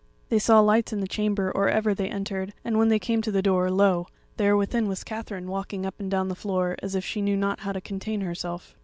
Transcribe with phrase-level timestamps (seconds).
[0.29, 3.29] They saw lights in the chamber or ever they entered, and when they came to
[3.31, 4.07] the door, lo!
[4.37, 7.59] there within was Katherine walking up and down the floor as if she knew not
[7.59, 8.73] how to contain herself.